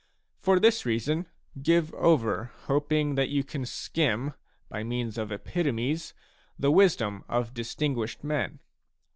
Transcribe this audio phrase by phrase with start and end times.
[0.39, 1.27] For this reason,
[1.61, 4.33] give over hoping that you can skim,
[4.67, 6.15] by means of epitomes»,
[6.57, 8.61] the wisdom of distin guished men.